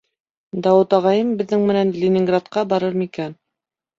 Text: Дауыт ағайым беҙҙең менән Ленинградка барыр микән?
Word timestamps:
Дауыт 0.67 0.95
ағайым 0.99 1.33
беҙҙең 1.41 1.67
менән 1.71 1.93
Ленинградка 2.03 2.63
барыр 2.75 2.99
микән? 3.05 3.37